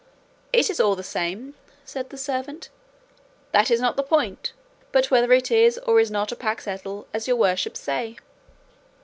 "It 0.51 0.71
is 0.71 0.79
all 0.79 0.95
the 0.95 1.03
same," 1.03 1.53
said 1.85 2.09
the 2.09 2.17
servant; 2.17 2.69
"that 3.51 3.69
is 3.69 3.79
not 3.79 3.97
the 3.97 4.01
point; 4.01 4.51
but 4.91 5.11
whether 5.11 5.31
it 5.31 5.51
is 5.51 5.77
or 5.85 5.99
is 5.99 6.09
not 6.09 6.31
a 6.31 6.35
pack 6.35 6.61
saddle, 6.61 7.05
as 7.13 7.27
your 7.27 7.37
worships 7.37 7.81
say." 7.81 8.15